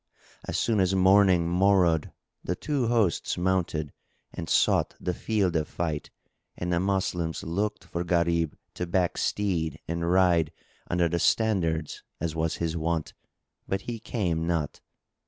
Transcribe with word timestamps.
As 0.47 0.57
soon 0.57 0.79
as 0.79 0.95
morning 0.95 1.47
morrowed 1.47 2.11
the 2.43 2.55
two 2.55 2.87
hosts 2.87 3.37
mounted 3.37 3.93
and 4.33 4.49
sought 4.49 4.95
the 4.99 5.13
field 5.13 5.55
of 5.55 5.67
fight; 5.67 6.09
and 6.57 6.73
the 6.73 6.79
Moslems 6.79 7.43
looked 7.43 7.83
for 7.83 8.03
Gharib 8.03 8.57
to 8.73 8.87
back 8.87 9.15
steed 9.19 9.79
and 9.87 10.09
ride 10.11 10.51
under 10.89 11.07
the 11.07 11.19
standards 11.19 12.01
as 12.19 12.35
was 12.35 12.55
his 12.55 12.75
wont, 12.75 13.13
but 13.67 13.81
he 13.81 13.99
came 13.99 14.47
not. 14.47 14.81